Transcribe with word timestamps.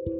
Halo 0.00 0.16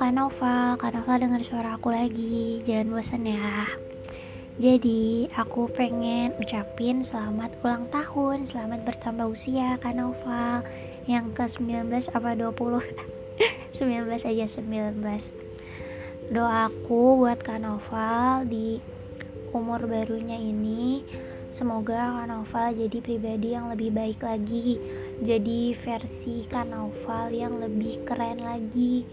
Kak 0.00 0.16
Nova, 0.16 0.80
Kak 0.80 0.96
Nova 0.96 1.20
dengar 1.20 1.44
suara 1.44 1.76
aku 1.76 1.92
lagi, 1.92 2.64
jangan 2.64 2.96
bosan 2.96 3.28
ya. 3.28 3.68
Jadi, 4.56 5.28
aku 5.36 5.68
pengen 5.76 6.32
ucapin 6.40 7.04
selamat 7.04 7.60
ulang 7.60 7.84
tahun, 7.92 8.48
selamat 8.48 8.88
bertambah 8.88 9.28
usia 9.28 9.76
Kak 9.76 9.92
Nova 9.92 10.64
yang 11.04 11.36
ke-19 11.36 12.08
apa 12.16 12.32
20? 12.32 12.80
19 13.76 14.08
aja 14.32 14.46
19. 14.48 16.32
Doaku 16.32 17.20
buat 17.20 17.44
Kak 17.44 17.60
Nova 17.60 18.40
di 18.48 18.80
umur 19.52 19.84
barunya 19.84 20.40
ini 20.40 21.04
semoga 21.52 22.22
Kak 22.22 22.26
Nova 22.28 22.64
jadi 22.72 22.98
pribadi 23.00 23.54
yang 23.54 23.72
lebih 23.72 23.92
baik 23.92 24.20
lagi, 24.24 24.80
jadi 25.22 25.74
versi 25.76 26.48
Kak 26.48 26.66
Nova 26.68 27.28
yang 27.28 27.60
lebih 27.60 28.04
keren 28.08 28.44
lagi 28.44 29.04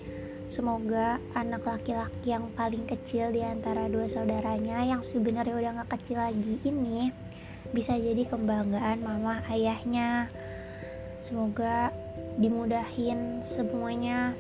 Semoga 0.46 1.18
anak 1.34 1.66
laki-laki 1.66 2.30
yang 2.30 2.54
paling 2.54 2.86
kecil 2.86 3.34
di 3.34 3.42
antara 3.42 3.90
dua 3.90 4.06
saudaranya 4.06 4.86
yang 4.86 5.02
sebenarnya 5.02 5.58
udah 5.58 5.72
gak 5.82 5.98
kecil 5.98 6.22
lagi 6.22 6.62
ini 6.62 7.10
bisa 7.74 7.98
jadi 7.98 8.30
kebanggaan 8.30 9.02
mama 9.02 9.42
ayahnya. 9.50 10.30
Semoga 11.26 11.90
dimudahin 12.38 13.42
semuanya. 13.50 14.38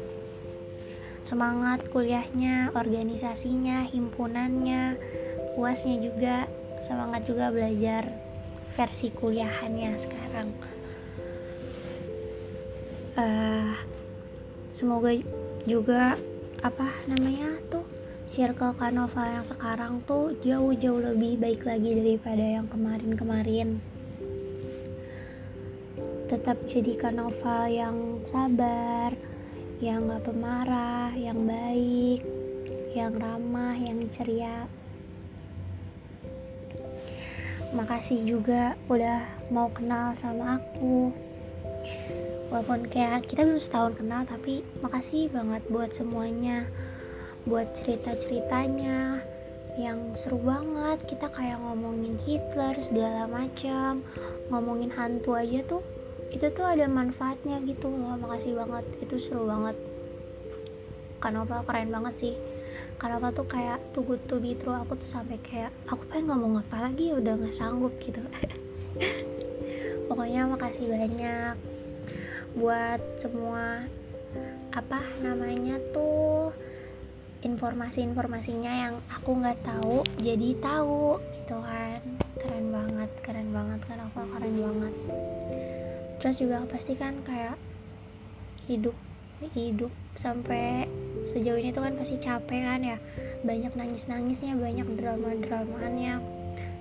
Semangat 1.25 1.89
kuliahnya, 1.89 2.69
organisasinya, 2.77 3.89
himpunannya, 3.89 5.01
puasnya 5.57 5.97
juga, 6.05 6.45
semangat 6.85 7.25
juga 7.25 7.49
belajar 7.49 8.13
versi 8.77 9.09
kuliahannya 9.09 9.91
sekarang. 9.97 10.49
Uh, 13.17 13.73
semoga 14.77 15.09
juga 15.65 16.13
apa 16.61 16.87
namanya 17.09 17.57
tuh 17.73 17.87
circle 18.29 18.77
Kanova 18.77 19.25
yang 19.25 19.45
sekarang 19.47 19.93
tuh 20.05 20.37
jauh-jauh 20.45 21.01
lebih 21.01 21.41
baik 21.41 21.65
lagi 21.65 21.95
daripada 21.97 22.41
yang 22.41 22.67
kemarin-kemarin 22.69 23.81
tetap 26.25 26.57
jadi 26.65 26.97
Kanova 26.97 27.69
yang 27.69 28.25
sabar 28.25 29.13
yang 29.77 30.09
gak 30.09 30.25
pemarah 30.25 31.13
yang 31.13 31.45
baik 31.45 32.25
yang 32.97 33.13
ramah 33.13 33.77
yang 33.77 34.09
ceria 34.09 34.65
makasih 37.75 38.23
juga 38.23 38.79
udah 38.87 39.51
mau 39.51 39.67
kenal 39.67 40.15
sama 40.15 40.55
aku. 40.57 41.11
Walaupun 42.47 42.87
kayak 42.87 43.27
kita 43.27 43.43
belum 43.43 43.59
setahun 43.59 43.99
kenal 43.99 44.23
tapi 44.23 44.63
makasih 44.79 45.27
banget 45.27 45.59
buat 45.67 45.91
semuanya. 45.91 46.71
Buat 47.43 47.75
cerita-ceritanya 47.75 49.19
yang 49.75 50.15
seru 50.15 50.39
banget. 50.39 51.03
Kita 51.03 51.27
kayak 51.35 51.59
ngomongin 51.59 52.15
Hitler 52.23 52.79
segala 52.79 53.27
macam. 53.27 53.99
Ngomongin 54.47 54.95
hantu 54.95 55.35
aja 55.35 55.59
tuh 55.67 55.83
itu 56.31 56.47
tuh 56.55 56.63
ada 56.63 56.87
manfaatnya 56.87 57.59
gitu 57.67 57.91
loh. 57.91 58.15
Makasih 58.15 58.55
banget. 58.55 58.87
Itu 59.03 59.19
seru 59.19 59.51
banget. 59.51 59.75
Kanova 61.19 61.59
keren 61.67 61.91
banget 61.91 62.15
sih 62.23 62.35
Kanova 62.95 63.29
tuh 63.35 63.47
kayak 63.47 63.79
tuh 63.91 64.15
tuh 64.25 64.39
gitu 64.39 64.71
aku 64.71 64.95
tuh 64.95 65.09
sampai 65.09 65.35
kayak 65.43 65.71
aku 65.85 66.07
pengen 66.07 66.31
ngomong 66.31 66.63
apa 66.63 66.89
lagi? 66.89 67.11
Udah 67.11 67.35
nggak 67.35 67.55
sanggup 67.55 67.91
gitu. 67.99 68.23
Pokoknya 70.07 70.47
makasih 70.47 70.87
banyak 70.87 71.55
buat 72.55 73.03
semua 73.19 73.83
apa 74.71 74.99
namanya 75.19 75.75
tuh 75.91 76.55
informasi-informasinya 77.43 78.71
yang 78.71 78.95
aku 79.11 79.37
nggak 79.37 79.59
tahu 79.61 80.01
jadi 80.23 80.55
tahu 80.63 81.19
gitu 81.19 81.57
kan. 81.59 81.99
Keren 82.39 82.67
banget 82.71 83.11
keren 83.21 83.49
banget 83.51 83.79
kan 83.85 83.97
aku 84.07 84.23
keren 84.33 84.55
banget. 84.55 84.93
Terus 86.23 86.35
juga 86.41 86.63
pasti 86.71 86.95
kan 86.95 87.19
kayak 87.27 87.59
hidup 88.65 88.95
hidup 89.53 89.91
sampai 90.17 90.87
sejauh 91.25 91.57
ini 91.59 91.75
tuh 91.75 91.83
kan 91.83 91.93
pasti 91.97 92.15
capek 92.21 92.61
kan 92.63 92.81
ya. 92.81 92.97
Banyak 93.41 93.73
nangis 93.75 94.07
nangisnya 94.07 94.55
banyak 94.55 94.87
drama 94.97 95.33
dramanya 95.37 96.21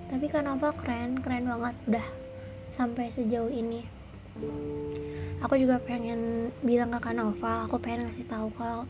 tapi 0.05 0.29
apa 0.29 0.69
keren 0.77 1.19
keren 1.19 1.49
banget 1.49 1.75
udah 1.89 2.07
sampai 2.71 3.09
sejauh 3.09 3.49
ini. 3.49 3.83
Aku 5.41 5.57
juga 5.57 5.81
pengen 5.81 6.51
bilang 6.61 6.93
ke 6.93 6.99
Kanova 7.01 7.65
aku 7.65 7.81
pengen 7.81 8.07
ngasih 8.07 8.27
tahu 8.29 8.47
kalau 8.55 8.87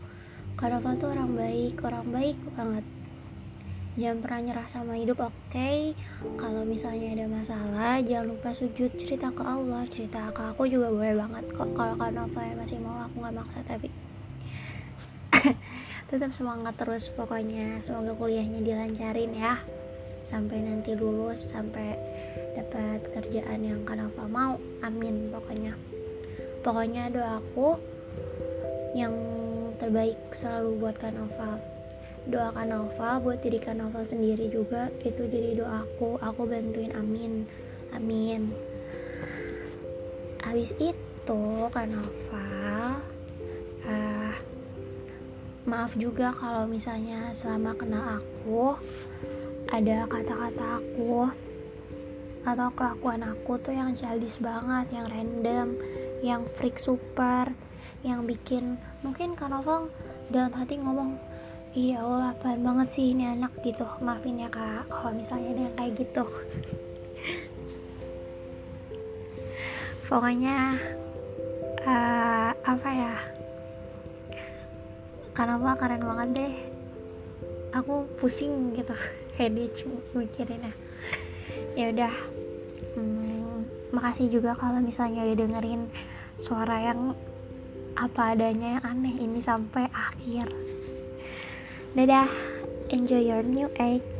Kanova 0.60 0.94
tuh 1.00 1.16
orang 1.16 1.32
baik 1.34 1.82
orang 1.82 2.06
baik 2.12 2.38
banget. 2.54 2.86
Jangan 3.96 4.20
pernah 4.28 4.40
nyerah 4.44 4.68
sama 4.68 4.94
hidup 5.00 5.24
oke? 5.24 5.34
Okay? 5.56 5.96
kalau 6.36 6.68
misalnya 6.68 7.16
ada 7.16 7.26
masalah 7.32 7.96
jangan 8.04 8.36
lupa 8.36 8.52
sujud 8.52 8.92
cerita 9.00 9.32
ke 9.32 9.40
Allah 9.40 9.88
cerita 9.88 10.28
ke 10.36 10.42
aku 10.52 10.68
juga 10.68 10.92
boleh 10.92 11.16
banget 11.16 11.46
kok. 11.56 11.70
Kalau 11.74 11.96
Kanova 11.96 12.44
masih 12.60 12.78
mau 12.84 13.08
aku 13.08 13.24
nggak 13.24 13.36
maksa 13.40 13.60
tapi 13.64 13.88
tetap 16.10 16.32
semangat 16.34 16.76
terus 16.78 17.10
pokoknya. 17.14 17.82
Semoga 17.82 18.14
kuliahnya 18.18 18.62
dilancarin 18.62 19.34
ya. 19.36 19.62
Sampai 20.26 20.62
nanti 20.66 20.98
lulus 20.98 21.46
sampai 21.46 21.96
dapat 22.58 23.06
kerjaan 23.14 23.62
yang 23.62 23.82
Kanova 23.86 24.26
mau. 24.26 24.58
Amin 24.82 25.30
pokoknya. 25.30 25.78
Pokoknya 26.66 27.14
doaku 27.14 27.78
yang 28.98 29.14
terbaik 29.78 30.18
selalu 30.34 30.82
buat 30.82 30.98
Kanova 30.98 31.76
doakan 32.26 32.68
Nova 32.74 33.22
buat 33.22 33.38
diri 33.46 33.62
Kanova 33.62 34.02
sendiri 34.10 34.50
juga 34.50 34.90
itu 35.06 35.30
jadi 35.30 35.62
doaku 35.62 36.18
aku. 36.22 36.42
Bantuin 36.50 36.94
amin. 36.98 37.46
Amin. 37.94 38.50
Habis 40.42 40.74
itu 40.82 41.42
Kanova 41.70 43.15
maaf 45.66 45.98
juga 45.98 46.30
kalau 46.38 46.70
misalnya 46.70 47.34
selama 47.34 47.74
kenal 47.74 48.22
aku 48.22 48.78
ada 49.74 50.06
kata-kata 50.06 50.78
aku 50.78 51.26
atau 52.46 52.70
kelakuan 52.78 53.26
aku 53.26 53.58
tuh 53.58 53.74
yang 53.74 53.98
childish 53.98 54.38
banget 54.38 54.86
yang 54.94 55.10
random 55.10 55.68
yang 56.22 56.46
freak 56.54 56.78
super 56.78 57.50
yang 58.06 58.30
bikin 58.30 58.78
mungkin 59.02 59.34
Kak 59.34 59.50
Novel 59.50 59.90
dalam 60.30 60.54
hati 60.54 60.78
ngomong 60.78 61.18
iya 61.76 62.00
Allah 62.06 62.38
apaan 62.38 62.62
banget 62.64 62.88
sih 62.94 63.12
ini 63.12 63.28
anak 63.28 63.52
gitu. 63.62 63.84
Maafin 64.00 64.40
ya 64.40 64.48
kak 64.48 64.88
kalau 64.88 65.12
misalnya 65.12 65.52
ada 65.52 65.62
yang 65.68 65.76
kayak 65.76 65.94
gitu. 66.00 66.24
Pokoknya 70.08 70.80
uh, 71.84 72.56
apa 72.64 72.90
ya 72.96 73.35
karena 75.36 75.60
apa? 75.60 75.76
Keren 75.76 76.04
banget 76.08 76.30
deh. 76.34 76.54
Aku 77.76 78.08
pusing 78.18 78.72
gitu. 78.74 78.96
Headache 79.38 79.84
mikirinnya 80.16 80.72
ya. 81.76 81.92
Udah. 81.92 82.16
Hmm, 82.96 83.68
makasih 83.92 84.32
juga 84.32 84.56
kalau 84.56 84.80
misalnya 84.80 85.28
udah 85.28 85.36
dengerin 85.36 85.92
suara 86.40 86.80
yang 86.80 87.12
apa 87.96 88.36
adanya 88.36 88.80
yang 88.80 88.84
aneh 88.88 89.16
ini 89.20 89.44
sampai 89.44 89.92
akhir. 89.92 90.48
Dadah. 91.94 92.56
Enjoy 92.86 93.18
your 93.18 93.42
new 93.42 93.66
egg 93.82 94.15